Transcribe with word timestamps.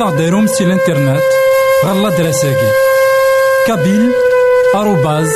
ماذا 0.00 0.12
غديرهم 0.12 0.46
سي 0.46 0.64
الانترنت 0.64 1.22
غالا 1.84 2.08
دراساكي 2.08 2.70
كابيل 3.66 4.12
آروباز 4.74 5.30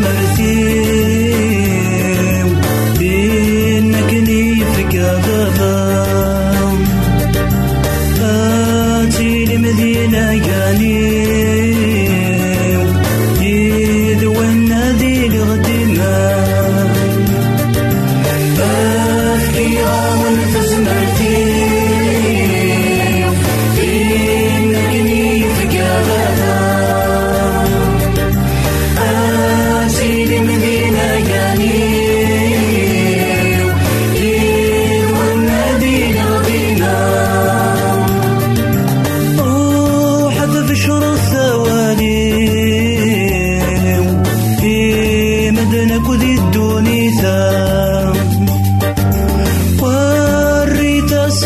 mercy. 0.00 0.37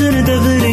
sır 0.03 0.27
devri 0.27 0.72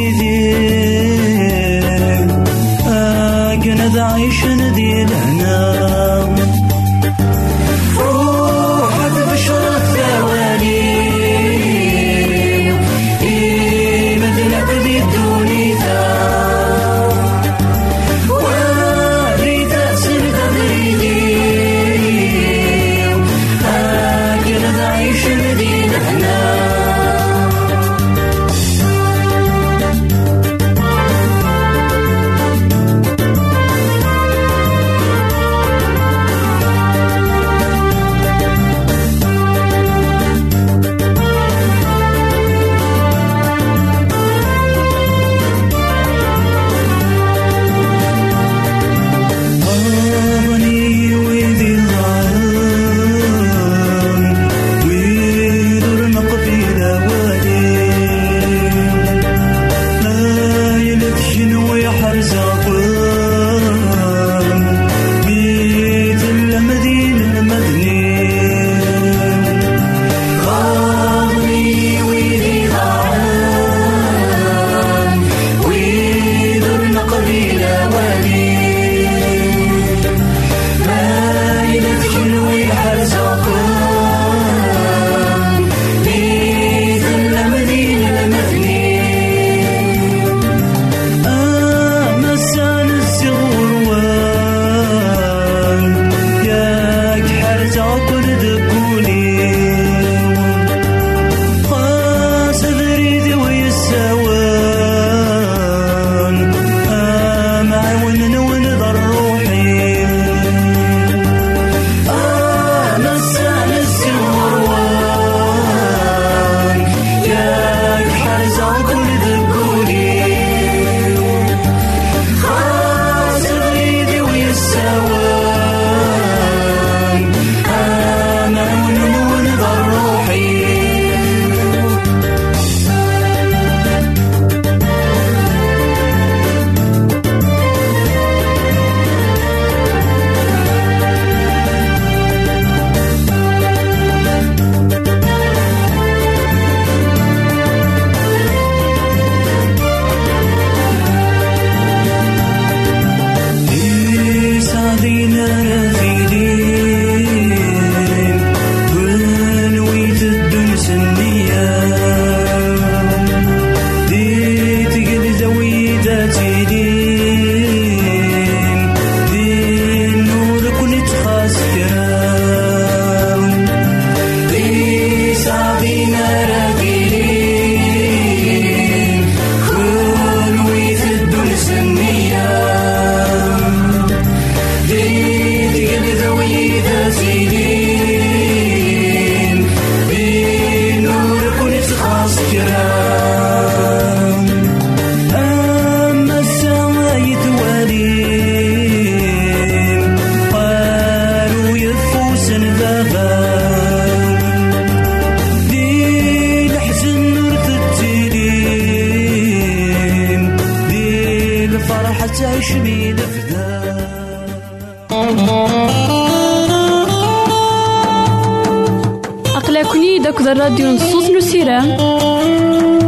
أقلكني 219.90 220.20
داك 220.20 220.42
الراديو 220.42 220.88
نصوص 220.92 221.30
نسيرام 221.30 221.98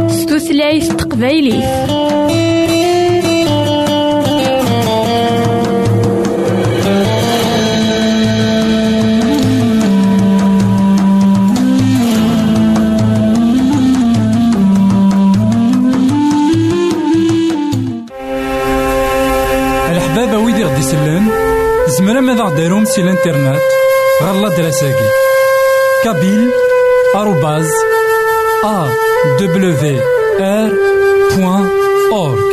ستوثلايف 0.08 0.92
تقبايلي 0.92 1.58
الحبابة 19.90 20.38
ويدي 20.38 20.64
غدي 20.64 20.80
يسلن 20.80 21.30
زمرا 21.86 22.20
ماذا 22.20 22.42
غديرهم 22.42 22.84
سي 22.84 23.00
الانترنت؟ 23.00 23.62
غالا 24.22 24.48
دراساكي 24.56 25.08
كابيل 26.04 26.71
بوان 31.36 31.68
أورك 32.12 32.52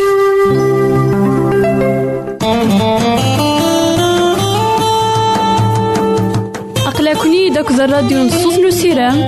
أقلكني 6.87 7.49
داك 7.49 7.71
الراديو 7.71 8.23
نصوص 8.23 8.59
نسيرام 8.59 9.27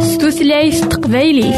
ستوثلايف 0.00 0.84
تقبايلي 0.84 1.50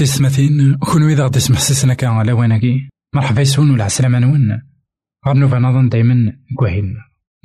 تسمثين 0.00 0.76
كون 0.76 1.10
إذا 1.10 1.24
غدي 1.24 1.40
سيسنا 1.40 1.94
كان 1.94 2.10
على 2.10 2.32
واناكي 2.32 2.88
مرحبا 3.14 3.40
يسون 3.40 3.70
ولا 3.70 3.84
عسلامة 3.84 4.18
نون. 4.18 4.62
غنوفا 5.28 5.58
نظن 5.58 5.88
دايما 5.88 6.32
كوهين. 6.58 6.96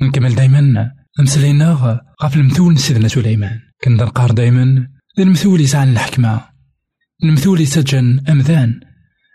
نكمل 0.02 0.36
دايما. 0.36 0.92
مسلينا 1.20 1.72
غاف 2.24 2.36
المثول 2.36 2.78
سيدنا 2.78 3.08
سليمان. 3.08 3.60
كان 3.82 3.96
نقار 3.96 4.32
دايما. 4.32 4.88
المثول 5.20 5.62
يسعى 5.62 5.92
الحكمة 5.92 6.42
المثول 7.24 7.62
يسجن 7.62 8.20
أمذان 8.30 8.80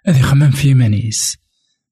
هذي 0.07 0.23
خمام 0.23 0.51
في 0.51 0.75
مانيس 0.75 1.37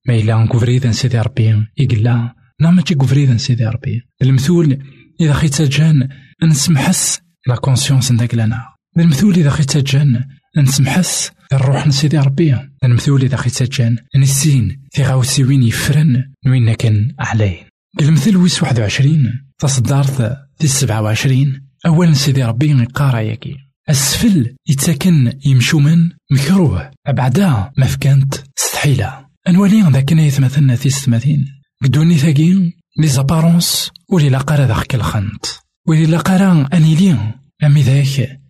ما 0.08 0.14
إلا 0.14 0.44
نكوفريدا 0.44 0.92
سيدي 0.92 1.20
ربي 1.20 1.66
يقلا 1.78 2.34
نا 2.60 2.70
ماشي 2.70 2.94
كوفريدا 2.94 3.36
سيدي 3.36 3.66
ربي 3.66 4.02
المثول 4.22 4.78
إذا 5.20 5.32
خيت 5.32 5.54
سجان 5.54 6.08
نسمحس 6.42 7.20
لا 7.46 7.56
كونسيونس 7.56 8.12
نداك 8.12 8.34
لنا. 8.34 8.64
المثول 8.98 9.34
إذا 9.34 9.50
خيت 9.50 9.70
سجان 9.70 10.24
نسمحس. 10.56 11.30
الروح 11.52 11.86
نسيدي 11.86 12.18
ربي. 12.18 12.56
المثول 12.84 13.22
إذا 13.22 13.36
خيت 13.36 13.52
سجان 13.52 13.96
نسين 14.16 14.82
وين 15.40 15.62
يفرن. 15.62 16.32
وين 16.46 16.74
كان 16.74 17.14
عليه 17.18 17.66
المثل 18.00 18.36
ويس 18.36 18.62
واحد 18.62 18.80
وعشرين. 18.80 19.44
تصدرت 19.58 20.16
في 20.58 20.64
السبعة 20.64 21.02
وعشرين. 21.02 21.68
أولا 21.86 22.12
سيدي 22.12 22.44
ربي 22.44 22.82
يقارا 22.82 23.20
ياكي. 23.20 23.56
يتسكن 24.68 25.32
يمشو 25.46 25.78
من 25.78 26.10
مكروه. 26.30 26.90
بعدا 27.08 27.70
ما 27.76 27.86
فكانت 27.86 28.34
ستحيلة. 28.56 29.26
أنوالي 29.48 29.82
ذاك 29.82 30.12
يتمثلنا 30.12 30.76
في 30.76 30.90
ستماثين 30.90 31.46
قدوني 31.84 32.14
ثاقي. 32.14 32.72
لي 32.98 33.08
زابارونس. 33.08 33.90
ولي 34.08 34.28
لاقارا 34.28 34.66
ذاك 34.66 34.94
الخنط 34.94 35.64
ولي 35.86 36.06
لاقارا 36.06 36.68
أنيلي. 36.72 37.34
أمي 37.64 37.82
ذاك. 37.82 38.40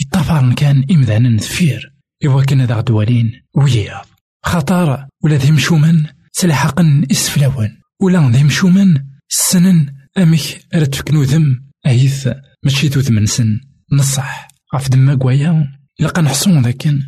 يطفر 0.00 0.54
كان 0.54 0.84
إمذانا 0.90 1.28
نثفير 1.28 1.94
إوا 2.26 2.44
كان 2.44 2.64
ذا 2.64 2.80
دوالين 2.80 3.42
وياض 3.54 4.06
خطر 4.44 5.06
ولا 5.24 5.36
ذي 5.36 5.50
مشومن 5.50 6.06
سلحقا 6.32 7.02
إسفلاون 7.10 7.78
ولا 8.02 8.30
ذي 8.30 8.44
مشومن 8.44 9.04
السنن 9.30 9.94
أمك 10.18 10.66
رد 10.74 10.94
فكنو 10.94 11.22
ذم 11.22 11.68
أهيث 11.86 12.28
ماشي 12.64 12.88
تو 12.88 13.00
ثمنسن 13.00 13.60
نصح. 13.92 14.48
غاف 14.74 14.88
دما 14.88 15.14
كوايا 15.14 15.78
لقا 16.00 16.22
نحصون 16.22 16.62
ذاكن. 16.62 17.02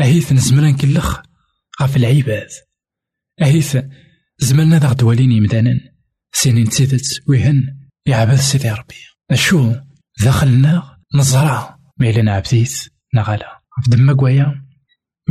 أهيث 0.00 0.32
نزمرا 0.32 0.70
نكلخ 0.70 1.20
غاف 1.80 1.96
العباد. 1.96 2.48
أهيث 3.42 3.78
زملنا 4.38 4.78
ذا 4.78 4.92
دوالين 4.92 5.32
يمدانا 5.32 5.80
سنين 6.32 6.68
تسيدت 6.68 7.22
ويهن 7.28 7.76
يعبد 8.06 8.34
سيدي 8.34 8.70
ربي. 8.70 8.94
أشو؟ 9.30 9.74
دخلنا 10.20 10.98
نزرع. 11.14 11.79
ميلنا 12.00 12.32
عبديت 12.32 12.72
نغالا 13.14 13.60
غاف 13.78 13.88
دما 13.88 14.46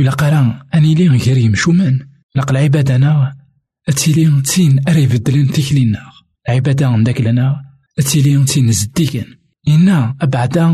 إلا 0.00 0.10
قرا 0.10 0.66
أني 0.74 0.94
لي 0.94 1.08
غير 1.08 1.36
يمشومان 1.36 2.08
لق 2.36 2.50
العبادة 2.50 2.96
أنا 2.96 3.36
أتيلي 3.88 4.42
تين 4.42 4.88
أري 4.88 5.06
بدلن 5.06 5.52
تيكلينا 5.52 6.02
العبادة 6.48 6.86
عندك 6.86 7.20
لنا 7.20 7.64
أتيلي 7.98 8.44
تين 8.44 8.72
زديكن. 8.72 9.24
إنا 9.68 10.16
أبعدا 10.20 10.66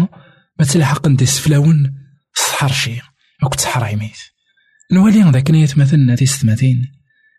ما 0.59 0.65
تلحق 0.65 1.09
ندي 1.09 1.27
سفلاون 1.27 1.95
سحر 2.35 2.73
شي 2.73 3.01
أو 3.43 3.49
كتحرايميت 3.49 4.17
نولي 4.93 5.31
ذاك 5.31 5.51
نيت 5.51 5.79
مثلنا 5.79 6.15
دي 6.15 6.27
ستماتين 6.27 6.93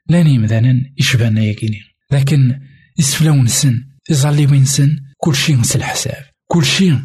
لاني 0.10 0.38
مثلا 0.38 0.94
يشبهنا 0.98 1.42
ياكيني 1.42 1.82
لكن 2.12 2.62
يسفلاون 2.98 3.48
سن 3.48 3.84
تظلي 4.06 4.46
وين 4.46 4.66
سن 4.66 5.00
كل 5.18 5.36
شيء 5.36 5.60
نس 5.60 5.76
الحساب 5.76 6.24
كل 6.48 6.66
شيء 6.66 7.00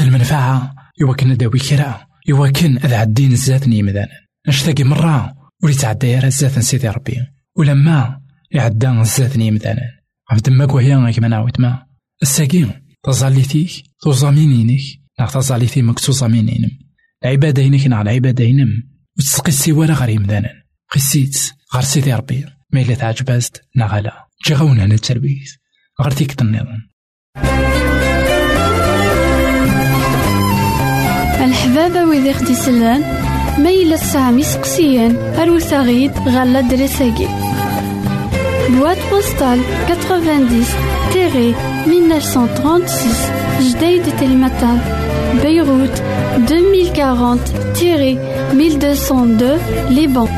المنفعة 0.00 0.74
إوا 1.02 1.14
كنا 1.14 1.34
داوي 1.34 1.58
كرا 1.58 2.06
إوا 2.30 2.48
كان 2.48 2.78
أذا 2.78 2.96
عدين 2.96 3.32
الزاتني 3.32 3.82
مثلا 3.82 4.08
نشتاقي 4.48 4.84
مرة 4.84 5.34
ولي 5.62 5.74
تعدى 5.74 6.06
يا 6.06 6.26
الزات 6.26 6.58
سيدي 6.58 6.88
ربي. 6.88 7.26
ولما 7.56 8.20
يعدى 8.50 8.88
الزاتني 8.88 9.50
مثلا 9.50 10.02
عبد 10.30 10.50
ما 10.50 10.66
كوهيا 10.66 11.10
كما 11.10 11.28
نعاود 11.28 11.60
ما. 11.60 11.86
الساقي 12.22 12.66
تظليتيك 13.02 13.70
توزامينينك 14.00 14.80
نا 15.18 15.26
تظليتي 15.26 15.82
مك 15.82 16.00
توزامينينم 16.00 16.70
العبادة 17.24 17.62
هينك 17.62 17.86
نا 17.86 18.02
العبادة 18.02 18.44
هينم. 18.44 18.82
وتسقي 19.18 19.48
السوارة 19.48 19.92
غير 19.92 20.20
مثلا 20.20 20.50
خسيت 20.88 21.52
غير 21.74 21.82
سيدي 21.82 22.14
ربي. 22.14 22.44
ما 22.72 22.80
إلا 22.80 22.94
تعجبازت 22.94 23.62
نا 23.76 23.86
غالا 23.86 24.26
جي 24.46 24.54
غاونا 24.54 24.84
أنا 24.84 24.94
التربيت 24.94 25.48
غير 26.00 26.10
تيك 26.10 26.42
النظام 26.42 26.88
الحبابة 31.76 32.08
ويدي 32.08 32.32
خدي 32.32 32.54
سلان 32.54 33.02
ميلا 33.58 33.96
سامي 33.96 34.42
سقسيان 34.42 35.16
أروسا 35.38 35.80
غيد 35.80 36.12
غالا 36.28 36.60
دريساكي. 36.60 37.28
بواد 38.68 38.96
بوستال 39.10 39.60
90 39.86 40.64
تيري 41.12 41.54
1936 41.86 42.88
جديد 43.60 44.02
تلمتان. 44.20 44.80
بيروت 45.42 46.02
2040 46.36 47.40
تيري 47.74 48.18
1202 48.52 49.58
لبنان 49.90 50.28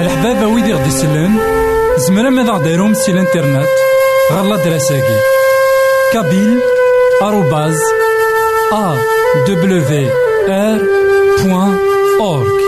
الحبابة 0.00 0.46
ويدي 0.46 0.72
غدي 0.72 0.88
يسلن 0.88 1.38
زمرا 1.96 2.30
ماذا 2.30 2.52
غديرهم 2.52 2.94
سي 2.94 3.12
الانترنت 3.12 3.95
غالا 4.32 4.56
دراساكي 4.56 5.18
كابيل 6.12 6.60
آروباز 7.22 7.76
أ 8.72 8.96
دبليو 9.48 10.10
آر 10.48 10.78
بوان 11.44 11.78
أورك 12.20 12.60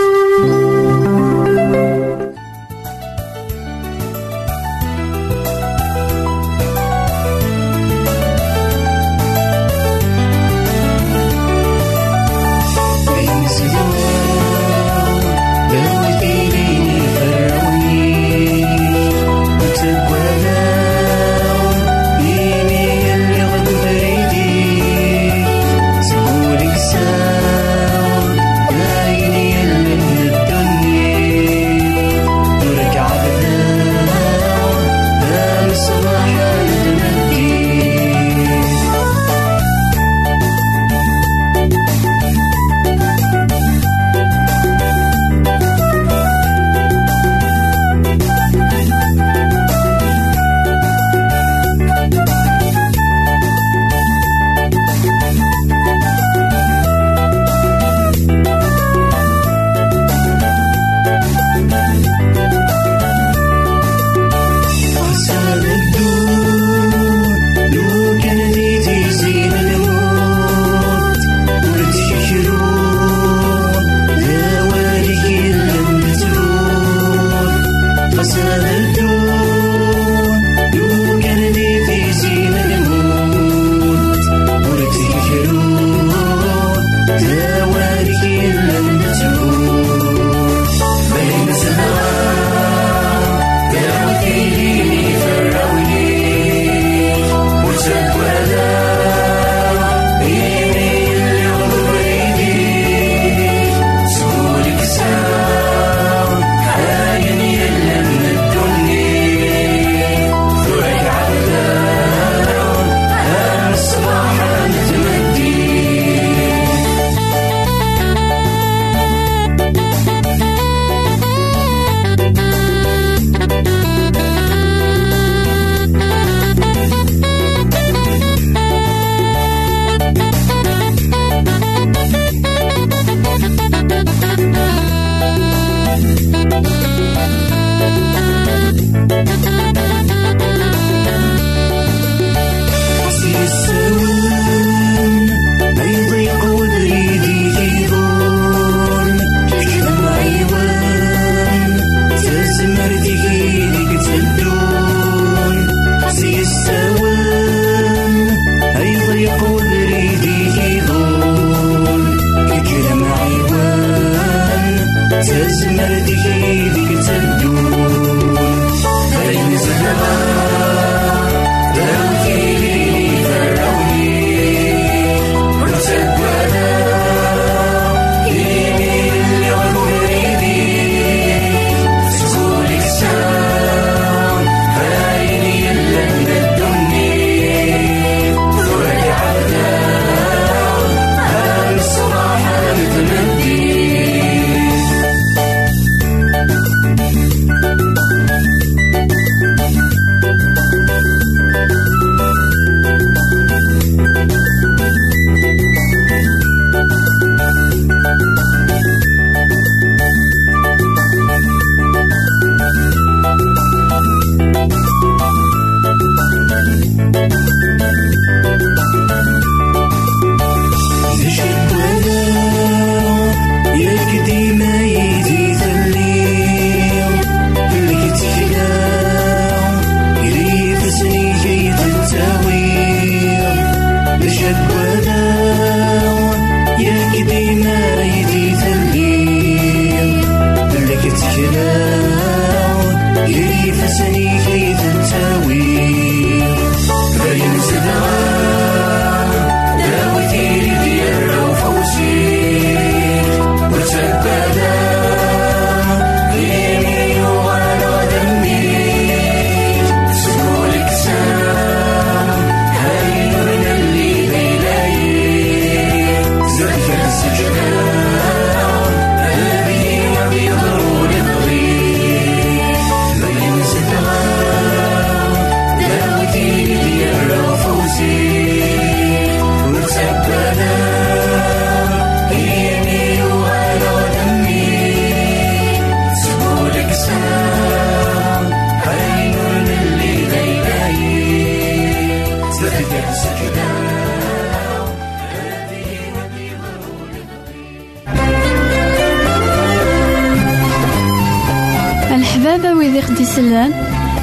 سلان 303.39 303.73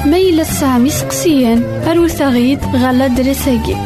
ما 0.06 0.18
يلا 0.18 0.42
تسعام 0.42 0.86
يسقسيان 0.86 1.62
أروت 1.86 2.22
غيد 2.22 2.58
غالا 2.64 3.06
دريساكي. 3.06 3.76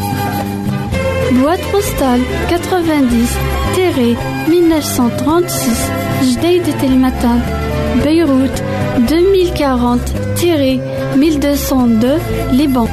بواد 1.32 1.58
بوستال 1.72 2.22
90 2.48 3.26
تيري 3.74 4.16
1936 4.48 5.52
جديد 6.22 6.78
تلمتان 6.80 7.40
بيروت 8.04 8.62
2040 8.96 10.00
تيري 10.36 10.80
1202 11.14 12.18
لبنان 12.52 12.88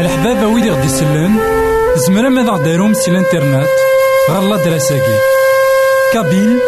الحبابة 0.00 0.46
ويدي 0.46 0.70
غدي 0.70 0.86
يسلن 0.86 1.36
زمرا 1.96 2.28
ماذا 2.28 2.50
غديرهم 2.50 2.92
سي 2.94 3.10
الانترنت؟ 3.10 3.68
غالا 4.30 4.56
دراساكي 4.64 5.39
كابيل 6.12 6.58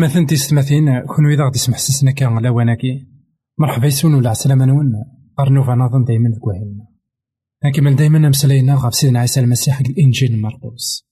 إيثماثن 0.00 0.26
تيستماثين 0.26 1.00
كون 1.00 1.32
إذا 1.32 1.44
غدي 1.44 1.58
يسمح 1.58 1.78
سسنا 1.78 2.10
كان 2.10 2.28
على 2.28 2.48
وناكي 2.48 3.06
مرحبا 3.58 3.86
يسون 3.86 4.14
ولا 4.14 4.30
عسلامة 4.30 4.64
نون. 4.64 4.92
قرنو 5.38 5.64
فنظن 5.64 6.04
دايما 6.04 6.38
كواهلنا 6.40 6.88
نكمل 7.64 7.96
دايما 7.96 8.28
مسلينا 8.28 8.74
غف 8.74 8.94
سيدنا 8.94 9.20
عيسى 9.20 9.40
المسيح 9.40 9.80
الإنجيل 9.80 10.40
مرقوس 10.40 11.06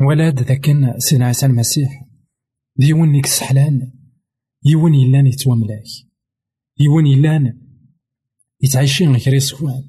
ولاد 0.00 0.42
ذاكن 0.42 0.94
سيدنا 0.98 1.26
عيسى 1.26 1.46
المسيح. 1.46 2.04
ديون 2.76 3.08
نيك 3.08 3.26
سحلان 3.26 3.92
يون 4.64 4.94
يلان 4.94 5.26
يتواملاك. 5.26 5.84
يون 6.80 7.06
يلان 7.06 7.60
يتعيشين 8.62 9.16
غير 9.16 9.34
يسوان. 9.34 9.82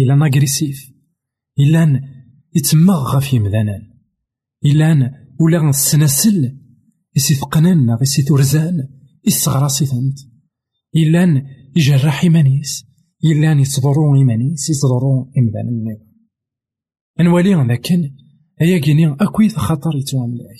إلا 0.00 0.14
أغريسيف 0.14 0.90
إلا 1.58 2.02
يتمغ 2.54 3.16
غف 3.16 3.34
يمذانان 3.34 3.90
إلا 4.64 5.10
ولا 5.40 5.68
السناسل 5.68 6.59
إسي 7.20 7.34
ثقنان 7.34 7.90
غي 7.90 8.04
سي 8.04 8.22
تورزان 8.22 8.88
إسغراسي 9.28 9.86
ثنت 9.86 10.18
إلا 10.96 11.44
يجرح 11.76 12.22
إيمانيس 12.22 12.84
إلا 13.24 13.52
يتضرو 13.52 14.14
إيمانيس 14.16 14.70
يتضرو 14.70 15.32
إمدان 15.38 15.68
النظام. 15.68 16.10
نولي 17.20 17.54
لكن 17.54 18.10
هيا 18.60 18.78
كيني 18.78 19.12
أكويد 19.12 19.52
خطر 19.52 19.90
يتواملاك 19.96 20.58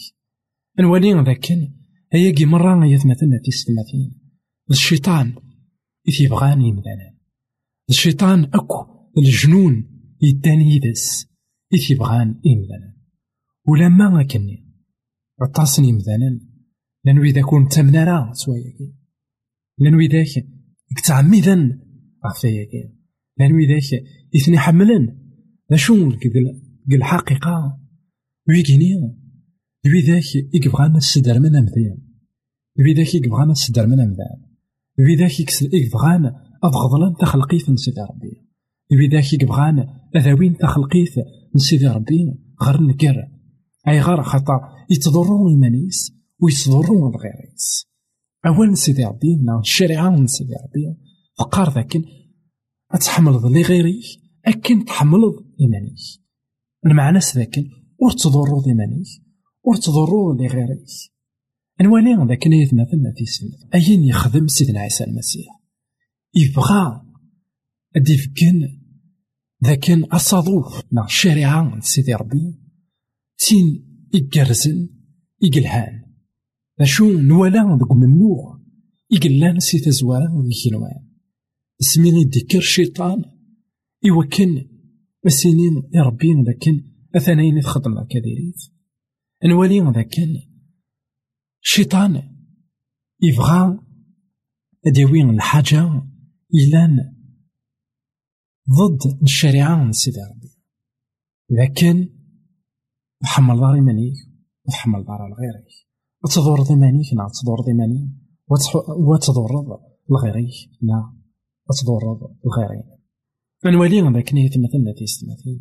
نولي 0.81 1.13
لكن 1.13 1.73
هيا 2.13 2.31
كي 2.31 2.45
مرة 2.45 2.87
يثمثلنا 2.87 3.39
في 3.43 3.49
السلاتين 3.49 4.21
الشيطان 4.71 5.35
إذ 6.09 6.23
يبغاني 6.23 6.71
إمدانا 6.71 7.15
الشيطان 7.89 8.45
أكو 8.45 8.87
الجنون 9.19 9.91
يداني 10.23 10.77
يدس 10.77 11.27
إذ 11.73 11.93
يبغان 11.93 12.29
إمدانا 12.29 12.95
ولما 13.69 14.23
كني 14.23 14.71
عطاسني 15.41 15.93
مثلا 15.93 16.50
لانو 17.05 17.23
إذا 17.23 17.43
كنت 17.43 17.73
تمنارا 17.73 18.33
سواياكي 18.33 18.95
لانو 19.79 20.01
إذا 20.01 20.25
كتعمدا 20.97 21.81
عفاياكي 22.25 22.93
لانو 23.39 23.59
إذا 23.59 23.79
اثني 24.37 24.59
حملا 24.59 25.17
لا 25.71 25.77
شو 25.77 26.13
الحقيقة 26.93 27.81
ويكيني 28.49 29.17
ويذاك 29.85 30.25
يبغانا 30.55 30.97
السدر 30.97 31.41
من 31.41 31.57
أمثال 31.57 31.99
ويذاك 32.79 33.15
يبغانا 33.15 33.53
السدر 33.53 33.87
من 33.87 34.01
أمثال 34.01 34.51
ويذاك 34.99 35.63
يبغانا 35.73 36.51
أبغضلان 36.65 37.15
تخلقيث 37.21 37.69
من 37.69 37.77
سيدي 37.77 38.01
ربي. 38.01 38.47
ويذاك 38.93 39.33
يبغانا 39.33 40.09
أذاوين 40.17 40.57
تخلقيث 40.57 41.19
من 41.55 41.61
سيدي 41.61 41.87
ربي. 41.87 42.35
غير 42.63 42.83
نكر 42.83 43.29
أي 43.89 44.01
غير 44.01 44.23
خطأ 44.23 44.61
يتضروا 44.91 45.51
إيمانيس 45.51 46.20
ويتضروا 46.43 47.11
الغيريس. 47.11 47.87
أول 48.47 48.77
سيدي 48.77 49.05
ربي 49.05 49.37
نا 49.37 49.61
الشريعة 49.61 50.11
من 50.11 50.27
سيدي 50.27 50.53
ربي 50.53 50.97
فقار 51.39 51.75
ذاك 51.75 52.03
أتحملض 52.91 53.47
لي 53.47 53.63
غيري 53.63 54.01
أكن 54.47 54.85
تحملض 54.85 55.35
إيمانيك. 55.61 55.99
المعنى 56.87 57.19
ذاك 57.35 57.65
ور 57.99 58.11
تضروا 58.11 58.67
إيمانيك 58.67 59.07
ور 59.65 59.77
تضروا 59.77 60.35
لي 60.35 60.47
غيريك 60.47 60.87
نوالي 61.81 62.27
ذاك 62.29 62.47
يتمثلنا 62.47 63.15
في 63.17 63.27
سنة. 63.27 63.69
أين 63.75 64.05
يخدم 64.05 64.49
سيدنا 64.49 64.81
عيسى 64.81 65.05
المسيح؟ 65.05 65.47
يبغى 66.35 67.03
أدي 67.97 68.17
فكن 68.17 68.79
ذاك 69.65 69.91
أصادوف 69.91 70.83
نا 70.93 71.05
الشريعة 71.05 71.81
سيدي 71.81 72.15
ربي. 72.15 72.61
تين 73.39 73.87
إيجرزن 74.15 74.89
إيجلهان 75.43 76.10
أشو 76.81 77.21
نوالا 77.21 77.79
دق 77.81 77.93
منوع 77.93 78.61
إيجلان 79.13 79.61
سي 79.61 79.79
تزوارا 79.79 80.43
ذي 80.43 80.55
كيلوان 80.63 81.09
اسمي 81.81 82.09
يدكر 82.09 82.59
الشيطان 82.59 83.25
إوكن 84.11 84.67
السنين 85.27 85.91
يربي 85.95 86.43
ذاكن 86.47 86.85
أثنين 87.17 87.61
تخدم 87.61 88.05
كديريت 88.11 88.61
نوالي 89.45 89.81
ذاكن 89.81 90.37
الشيطان 91.63 92.23
يبغى 93.23 93.79
أديوين 94.87 95.31
الحاجة. 95.31 96.03
إلان 96.55 97.17
ضد 98.71 99.23
الشريعة 99.23 99.85
من 99.85 99.93
سيدي 99.93 100.19
ربي. 100.21 100.51
لكن 101.51 102.09
تحمل 103.21 103.61
دار 103.61 103.75
إيمانيك 103.75 104.15
وتحمل 104.65 105.05
دار 105.05 105.27
الغيرك 105.27 105.90
وتضر 106.25 106.63
ضمانيك 106.63 107.15
نا 107.15 107.29
تضر 107.29 107.61
ضماني. 107.61 108.11
وتضر 109.09 109.79
الغيريك 110.11 110.55
نا 110.83 111.15
تضر 111.81 112.03
الغيرين 112.47 112.85
نولي 113.67 114.01
ذاك 114.01 114.35
نيت 114.35 114.59
مثلا 114.59 114.95
تيستمثيل 114.99 115.61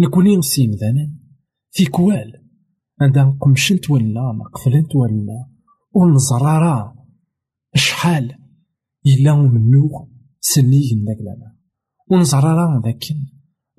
نكوني 0.00 0.36
نسيم 0.36 0.70
ذانا 0.70 1.12
في 1.70 1.86
كوال. 1.86 2.32
عندها 3.00 3.38
قمشنت 3.40 3.90
ولا 3.90 4.32
مقفلنت 4.32 4.96
ولا. 4.96 5.46
ونزرارا 5.92 6.94
شحال 7.74 8.32
إلا 9.06 9.36
منو 9.36 10.08
سنيك 10.40 10.94
داك 11.06 11.16
لالا 11.16 11.56
ونزرارا 12.10 12.82
ذاك 12.84 13.04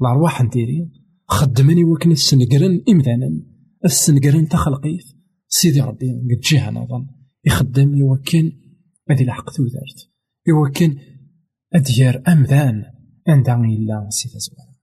الأرواح 0.02 0.42
نديري. 0.42 0.92
خدمني 1.28 1.84
وكن 1.84 2.12
السنقرن 2.12 2.84
إمذانا. 2.90 3.42
السنقرن 3.86 4.48
تخلقيت. 4.48 5.15
سيدي 5.62 5.82
ربي 5.82 6.10
قد 6.10 6.40
جيها 6.40 6.72
نظن 6.72 7.08
يخدم 7.46 7.96
يوكن 7.96 8.52
هذه 9.10 9.24
الحق 9.24 9.50
تودرت 9.50 10.12
يوكن 10.48 10.98
أديار 11.74 12.24
أمذان 12.28 12.84
عندها 13.28 13.56
إلا 13.56 14.08
سيدي 14.10 14.40
زوال 14.40 14.76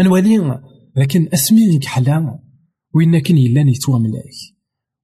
الولي 0.00 0.62
لكن 0.96 1.28
أسمي 1.32 1.78
كحلا 1.78 2.38
وين 2.94 3.18
كان 3.18 3.38
يلان 3.38 3.72
ملاك. 3.88 4.32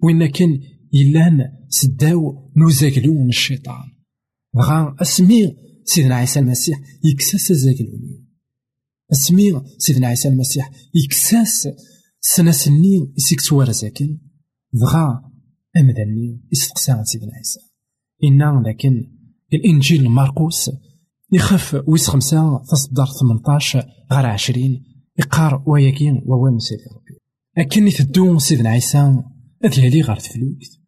وين 0.02 0.26
كان 0.26 0.60
يلان 0.92 1.52
سداو 1.68 2.50
نوزاكلو 2.56 3.14
من 3.14 3.28
الشيطان. 3.28 3.84
غا 4.56 4.96
أسمي 5.02 5.56
سيدنا 5.84 6.14
عيسى 6.14 6.40
المسيح 6.40 6.80
يكساس 7.04 7.52
زاكلوني. 7.52 8.26
أسمي 9.12 9.62
سيدنا 9.78 10.06
عيسى 10.06 10.28
المسيح 10.28 10.70
يكساس 10.94 11.68
سنة 12.20 12.50
سنين 12.50 13.14
يسيك 13.16 13.40
سوار 13.40 13.72
زاكن 13.72 14.18
دغا 14.72 15.30
أمدني 15.76 16.40
يستقسى 16.52 17.04
سيدنا 17.04 17.32
عيسى 17.36 17.60
إنا 18.24 18.62
لكن 18.66 19.12
الإنجيل 19.52 20.08
مرقوس 20.08 20.70
يخف 21.32 21.82
ويس 21.86 22.08
خمسة 22.08 22.62
تصدر 22.64 23.06
18 23.06 23.84
غير 24.12 24.26
عشرين 24.26 24.84
يقار 25.18 25.62
وياكين 25.66 26.22
ووان 26.26 26.58
سيدي 26.58 26.82
ربي 26.82 27.20
أكن 27.58 27.90
تدو 27.90 28.38
سيدنا 28.38 28.70
عيسى 28.70 29.22
أذيالي 29.64 30.00
غير 30.00 30.16
تفلوكت 30.16 30.80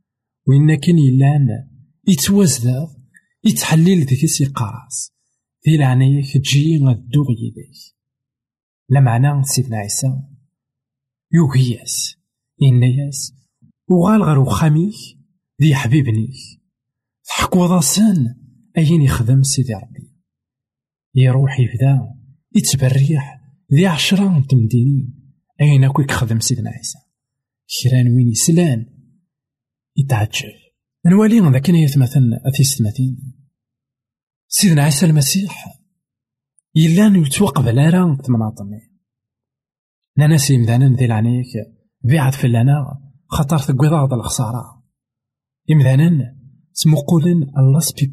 وإن 0.47 0.75
كان 0.75 0.99
يلان 0.99 1.49
يتوازدا 2.09 2.89
يتحلل 3.45 4.05
ذيك 4.05 4.27
سيقاراس 4.27 5.13
في 5.61 5.75
العناية 5.75 6.23
تجي 6.23 6.79
غدو 6.79 7.25
يديك 7.31 7.97
لا 8.89 9.01
معنى 9.01 9.45
سيدنا 9.45 9.77
عيسى 9.77 10.19
يوغياس 11.33 12.17
إنياس 12.63 13.40
وغال 13.91 14.23
غير 14.23 14.39
وخاميك 14.39 14.95
ذي 15.63 15.75
حبيبنيك 15.75 16.61
تحكو 17.25 17.67
ضاسان 17.67 18.35
أين 18.79 19.03
يخدم 19.03 19.43
سيدي 19.43 19.75
ربي. 19.75 20.17
يروح 21.15 21.61
يبدا 21.61 22.15
يتبريح 22.57 23.41
ذي 23.73 23.87
عشرة 23.87 24.45
تمدينين. 24.49 25.35
أين 25.61 25.85
أكو 25.85 26.03
يخدم 26.03 26.41
سيدنا 26.41 26.71
عيسى؟ 26.71 26.99
كران 27.83 28.15
وين 28.15 28.29
يسلان؟ 28.29 28.87
يتعجب. 29.97 30.53
نوالي 31.07 31.41
ذاك 31.41 31.69
يتمثل 31.69 32.41
أثيستماتين 32.47 33.35
سيدنا 34.49 34.83
عيسى 34.83 35.07
المسيح 35.07 35.81
يلان 36.75 37.17
يتوقف 37.17 37.67
على 37.67 37.89
راه 37.89 38.17
تمناطني 38.17 38.93
نانا 40.17 40.37
سيمدانا 40.37 40.97
ذي 40.97 41.05
العنيك 41.05 41.47
بيعت 42.03 42.35
في 42.35 42.49
لنا 42.49 43.10
خطر 43.31 43.59
تقوي 43.59 43.89
هذا 43.89 44.15
الخسارة. 44.15 44.85
إمذانا 45.71 46.37
تمقولن 46.75 47.43
الله 47.59 47.81
سبي 47.81 48.13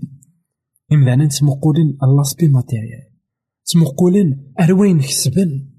إمذانا 0.91 1.27
تمقولن 1.27 1.97
الله 2.03 2.23
سبي 2.23 2.47
ماتيريال. 2.47 3.17
تمقولن 3.65 4.53
أروين 4.59 4.99
كسبن. 4.99 5.69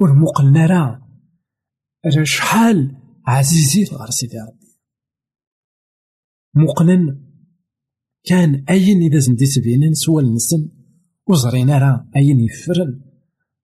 ورمقلنا 0.00 0.66
راه 0.66 1.08
راه 2.06 2.24
شحال 2.24 2.96
عزيزي 3.26 3.84
غير 3.84 4.10
سيدي 4.10 4.36
ربي. 4.38 4.78
مقلن 6.54 7.30
كان 8.24 8.64
أين 8.70 9.02
إذا 9.02 9.18
زندي 9.18 9.46
تبينن 9.46 9.94
سوى 9.94 10.22
النسن 10.22 10.68
وزرينا 11.28 11.78
راه 11.78 12.10
أين 12.16 12.40
يفرن. 12.40 13.00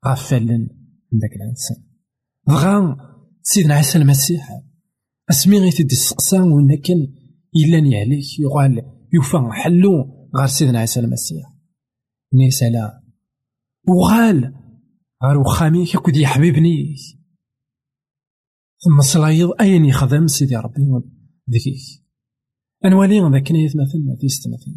غفلن 0.06 0.68
داك 1.12 1.32
الإنسان 1.36 1.84
بغا 2.48 2.96
سيدنا 3.42 3.74
عيسى 3.74 3.98
المسيح. 3.98 4.62
أسمي 5.30 5.58
غي 5.58 5.70
وين 6.52 6.80
كان 6.80 7.14
إلا 7.56 7.98
عليك 7.98 8.38
يقال 8.38 8.82
يوفى 9.12 9.38
حلو 9.52 10.28
غير 10.36 10.46
سيدنا 10.46 10.78
عيسى 10.78 11.00
المسيح. 11.00 11.52
نيسالا 12.34 13.02
وغال 13.88 14.54
غير 15.24 15.38
وخامي 15.38 15.86
كود 15.86 16.16
يحبيبني 16.16 16.94
ثم 18.78 19.00
صلايض 19.00 19.50
أين 19.60 19.84
يخدم 19.84 20.26
سيدي 20.26 20.56
ربي 20.56 20.82
ذكيك 21.50 22.04
أنوالي 22.84 23.20
ذاك 23.20 23.50
يتمثل 23.50 24.16
في 24.20 24.28
ستمثيل 24.28 24.74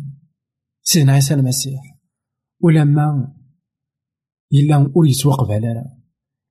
سيدنا 0.84 1.12
عيسى 1.14 1.34
المسيح. 1.34 1.82
ولما 2.62 3.36
إلا 4.54 4.92
ور 4.96 5.08
يتوقف 5.08 5.52
على 5.52 5.68
لا 5.68 5.98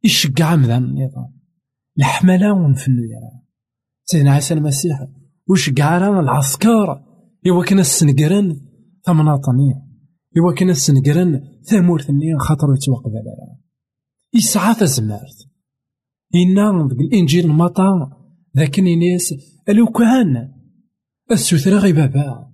يشجع 0.04 0.56
مذان 0.56 0.84
النظام 0.84 1.40
الحملة 1.98 2.52
ونفلو 2.52 3.04
يرى 3.04 3.37
سيدنا 4.10 4.32
عيسى 4.32 4.54
المسيح 4.54 5.06
وشجع 5.48 5.98
راه 5.98 6.20
العسكر 6.20 7.04
إوا 7.46 7.64
كان 7.64 7.78
السنقرن 7.78 8.60
ثمناطنية 9.06 9.88
إوا 10.38 10.54
كان 10.54 10.70
السنقرن 10.70 11.60
ثمورثنية 11.62 12.36
خاطر 12.38 12.66
يتوقف 12.74 13.10
على 13.10 13.58
يسعى 14.34 14.74
تزمارت 14.74 15.48
إنا 16.34 16.88
ذاك 16.88 17.00
الإنجيل 17.00 17.44
المطا 17.44 18.10
ذاك 18.56 18.78
الناس 18.78 19.34
ألو 19.68 19.86
كان 19.86 20.54
السوثرة 21.30 21.78
غي 21.78 21.92
بابا 21.92 22.52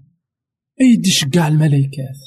أيدي 0.81 1.11
شقع 1.11 1.49
الملايكات 1.49 2.19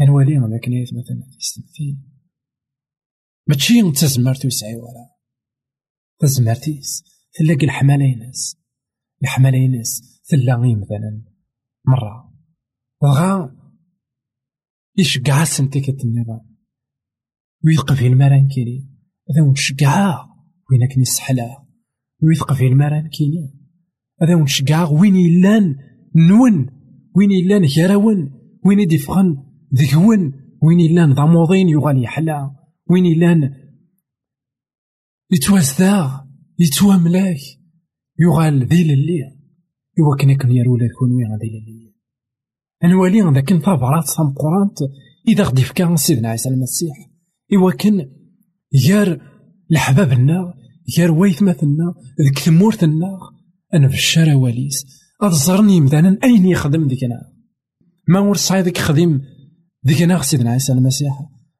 أنوالي 0.00 0.38
ذاك 0.38 0.68
نيت 0.68 0.88
مثلا 0.94 1.36
تستمثيل 1.38 1.98
ماشي 3.46 3.92
تزمرت 3.92 4.44
يسعي 4.44 4.76
ولا. 4.76 5.16
تزمرتيس 6.20 7.15
تلاقي 7.38 7.66
الحمالينس 7.66 8.56
الحمالينس 9.22 10.20
تلا 10.28 10.54
غي 10.54 10.74
مثلا. 10.74 11.22
مرة. 11.86 12.32
وغا 13.02 13.56
يشقع 14.98 15.44
سنتيكة 15.44 15.96
النظام. 16.04 16.56
ويثق 17.64 17.92
في 17.92 18.06
المران 18.06 18.48
كيني. 18.48 18.90
هذا 19.30 19.42
ونشقعا 19.42 20.14
وين 20.70 20.88
كني 20.94 21.02
السحلة 21.02 21.66
ويثق 22.22 22.52
في 22.52 22.66
المران 22.66 23.08
كيني. 23.08 23.54
هذا 24.22 24.34
ونشقعا 24.34 24.84
وين 24.84 25.16
يلان 25.16 25.76
نون. 26.14 26.66
وين 27.16 27.30
يلان 27.30 27.66
كراون 27.68 28.32
وين 28.64 28.80
يدي 28.80 28.98
فغن 28.98 29.44
ذكون 29.74 30.32
وين 30.62 30.80
يلان 30.80 31.14
ضموضين 31.14 31.68
يغالي 31.68 32.02
يحلا 32.02 32.56
وين 32.90 33.06
يلان 33.06 33.54
يتوازدا 35.30 36.25
يتواملاك 36.58 37.38
يغال 38.20 38.66
ذي 38.66 38.84
للي. 38.84 39.36
إوا 40.00 40.16
كنا 40.20 40.34
كن 40.34 40.50
يا 40.50 40.68
ولاد 40.68 40.90
كون 40.98 41.12
وين 41.12 41.38
ذي 41.42 41.48
للي 41.48 41.92
نوالي 42.84 43.20
ذاك 43.20 43.54
ثابرات 43.54 44.04
تمقرانت 44.16 44.78
إذا 45.28 45.44
غدي 45.44 45.62
فكا 45.62 45.96
سيدنا 45.96 46.28
عيسى 46.28 46.48
المسيح. 46.48 46.96
إوا 47.54 47.72
كان 47.72 48.08
يار 48.88 49.20
الحبابنا 49.70 50.54
يار 50.98 51.10
ويثمثنا 51.10 51.94
ذيك 52.22 52.38
ثمورتنا 52.38 53.18
أنا 53.74 53.88
في 53.88 53.94
الشارع 53.94 54.34
واليس. 54.34 54.86
أظهرني 55.22 55.80
مثلا 55.80 56.18
أين 56.24 56.46
يخدم 56.46 56.88
ديكنا 56.88 57.32
ما 58.08 58.20
ور 58.20 58.36
صايدك 58.36 58.78
خديم 58.78 59.20
ديكنا 59.82 60.22
سيدنا 60.22 60.50
عيسى 60.50 60.72
المسيح؟ 60.72 61.12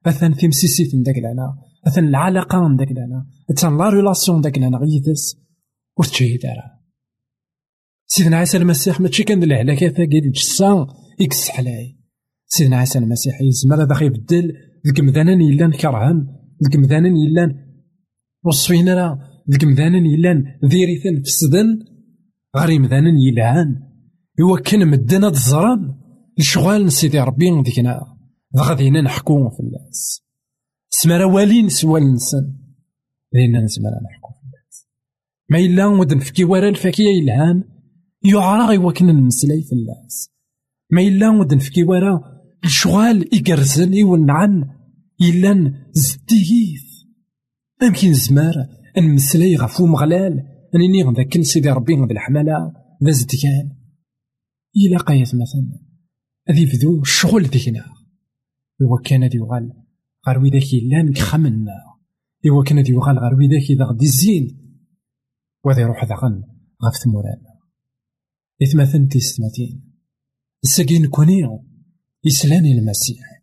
أثن 0.06 0.36
تمسيسيت 0.36 0.96
داك 0.96 1.18
لنا 1.18 1.58
أثن 1.86 2.04
العلاقة 2.04 2.76
داك 2.76 2.92
لنا 2.92 3.26
أثن 3.50 3.78
لا 3.78 3.88
ريلاسيون 3.88 4.40
داك 4.40 4.58
لنا 4.58 4.78
غيثس 4.78 5.36
وتشي 5.98 6.36
دارا. 6.36 6.76
سيدنا 8.06 8.36
عيسى 8.36 8.56
المسيح 8.56 9.00
ماشي 9.00 9.24
كان 9.24 9.42
العلاكة 9.42 9.88
ثاقي 9.88 10.18
الجسا 10.18 10.86
إكس 11.20 11.48
حلاي. 11.48 11.96
سيدنا 12.46 12.76
عيسى 12.76 12.98
المسيح 12.98 13.40
يزمر 13.40 13.82
هذا 13.82 14.04
يبدل 14.04 14.52
ذيك 14.86 15.00
مذانا 15.00 15.32
يلان 15.32 15.72
كرهن 15.72 16.26
ذيك 16.64 16.76
مذانا 16.76 17.08
يلان 17.08 17.50
وصفين 18.44 18.88
راه 18.88 19.18
ذيك 19.50 19.64
مذانا 19.64 19.98
يلان 19.98 20.44
ذيريثن 20.64 21.22
فسدن 21.22 21.78
غير 22.56 22.80
مذانا 22.80 23.10
يلهان 23.20 23.82
إوا 24.40 24.58
كان 24.58 24.88
مدنا 24.88 25.30
تزران 25.30 25.94
الشغال 26.38 26.92
سيدي 26.92 27.20
ربي 27.20 27.62
ديكنا 27.62 28.16
غادينا 28.56 29.00
نحكو 29.00 29.50
في 29.50 29.60
الناس. 29.60 30.25
سمرا 31.02 31.24
والين 31.24 31.68
سوى 31.68 32.00
النسان 32.00 32.56
لأننا 33.32 33.60
نسمرا 33.64 34.00
نحكو 34.04 34.32
في 34.32 34.40
الناس. 34.44 34.88
ما 35.50 35.58
إلا 35.58 35.86
ود 35.86 36.14
نفكي 36.14 36.44
ورا 36.44 36.68
الفاكية 36.68 37.08
يلهان 37.22 37.64
يعرى 38.24 38.66
غيوا 38.66 38.92
كنا 38.92 39.12
نمسلاي 39.12 39.62
في 39.62 39.72
الناس. 39.72 40.30
ما 40.90 41.00
إلا 41.00 41.30
ود 41.30 41.54
نفكي 41.54 41.84
ورا 41.84 42.22
الشغال 42.64 43.34
إقرزن 43.34 43.94
يونعن 43.94 44.70
إلا 45.20 45.74
زديث 45.92 46.86
أمكن 47.82 48.12
زمار 48.12 48.54
نمسلاي 48.98 49.56
غفو 49.56 49.86
مغلال. 49.86 50.42
أنني 50.74 51.02
غذاك 51.02 51.42
سيدي 51.42 51.70
ربي 51.70 51.94
غد 51.94 52.10
الحمالة. 52.10 52.72
ذا 53.04 53.10
زدكان 53.10 53.70
إلا 54.76 54.98
قايت 54.98 55.28
مثلا. 55.28 55.80
أذي 56.50 56.66
فذو 56.66 57.00
الشغل 57.00 57.42
ديكنا 57.42 57.84
كان 59.04 59.24
ذي 59.24 59.36
يغال 59.38 59.85
غير 60.28 60.38
ويداك 60.38 60.72
يلان 60.72 61.12
كخمنا 61.12 61.76
إوا 62.50 62.64
كان 62.64 62.78
ذي 62.78 62.92
يغال 62.92 63.18
غير 63.18 63.34
ويداك 63.34 63.70
إذا 63.70 63.84
غدي 63.84 64.04
الزين 64.04 64.44
وذي 65.64 65.80
يروح 65.80 66.04
ذاغن 66.04 66.42
غف 66.84 66.96
ثمورانا 67.04 67.56
إثمثن 68.62 69.08
تيستماتين 69.08 69.92
الساقين 70.64 71.06
كونيو 71.06 71.64
يسلاني 72.24 72.78
المسيح. 72.78 73.42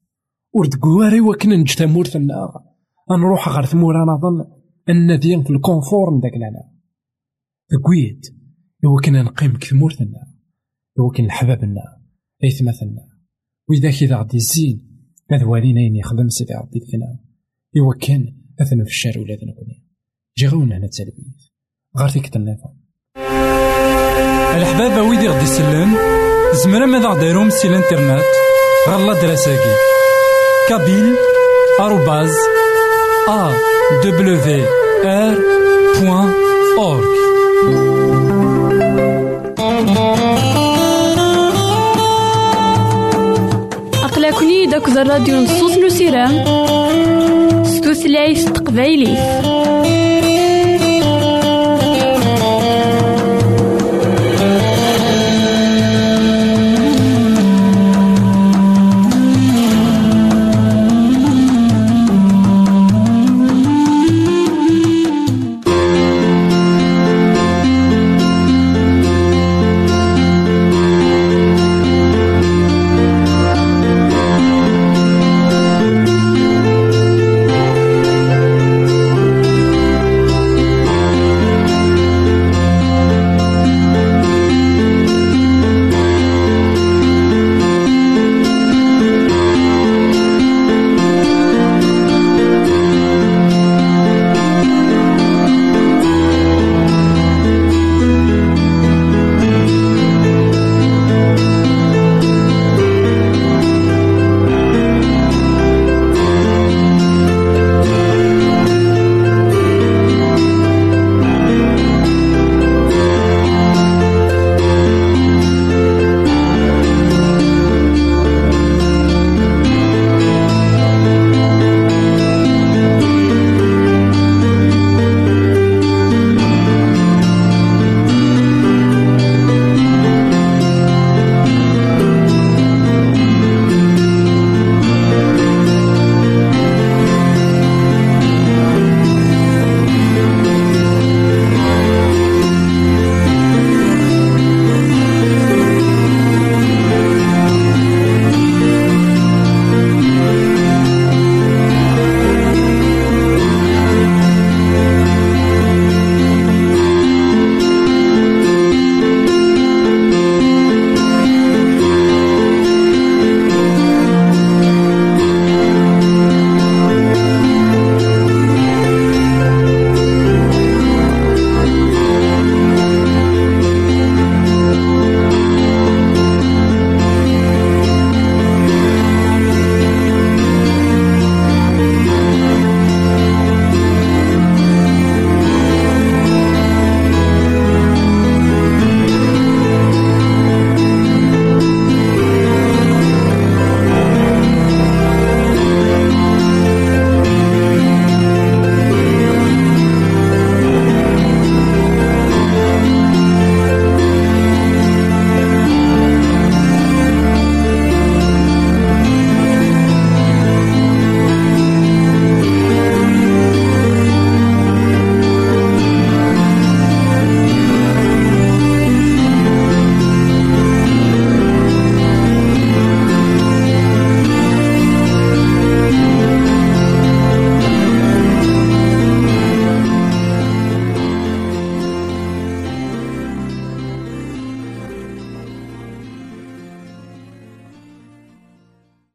ورد 0.54 0.76
قواري 0.76 1.22
وكنا 1.22 1.56
نجتا 1.56 1.86
مورثنا 1.86 2.50
نروح 3.12 3.50
غير 3.50 3.66
ثمورانا 3.66 4.16
ظن 4.16 4.46
الناديين 4.90 5.44
في 5.44 5.50
الكونفور 5.50 6.18
نداك 6.18 6.34
لنا. 6.36 6.74
قويت 7.86 8.36
إوا 8.86 9.02
كنا 9.02 9.24
نقيم 9.24 9.58
كثمورثنا 9.58 10.34
إوا 11.00 11.12
كان 11.12 11.26
لحبابنا 11.26 11.82
أيثمثلنا 12.44 13.08
وإذا 13.70 13.92
كذا 14.00 14.16
غدي 14.18 14.38
الزين 14.38 14.93
هذا 15.32 15.46
والينا 15.46 16.00
يخدم 16.00 16.30
سيدي 16.30 16.54
ربي 16.54 16.80
فينا 16.80 17.20
إوا 17.78 17.94
كان 18.02 18.36
أثنى 18.62 18.84
في 18.84 18.90
الشارع 18.90 19.22
ولادنا 19.22 19.54
كوني 19.54 19.84
جي 20.38 20.48
غاونا 20.48 20.78
هنا 20.78 20.88
تسالبيت 20.88 21.42
غير 21.98 22.10
فيك 22.10 22.28
تنافا 22.28 22.74
الحبابة 24.58 25.02
ويدي 25.10 25.28
غدي 25.28 25.44
يسلم 25.44 25.96
زمرا 26.64 26.86
ماذا 26.86 27.08
غديرهم 27.08 27.50
سي 27.50 27.68
الانترنت. 27.68 28.24
غالا 28.90 29.22
دراساكي. 29.22 29.76
كابيل 30.70 31.16
آروباز 31.80 32.36
أ 33.30 33.52
دبليو 34.04 34.66
آر 35.06 35.38
بوان 36.00 36.34
أورك 36.78 37.14
داك 44.74 44.88
الراديو 44.88 45.36
نصوص 45.42 45.78
نسيرام 45.78 46.44
ستوثلايف 47.64 48.50
تقبايليت 48.50 49.18